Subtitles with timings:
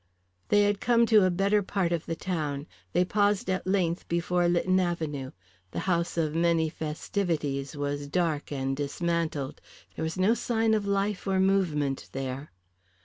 [0.49, 2.65] They had come to a better part of the town.
[2.91, 5.29] They paused at length before Lytton Avenue.
[5.69, 9.61] The house of many festivities was dark and dismantled.
[9.95, 12.51] There was no sign of life or movement there.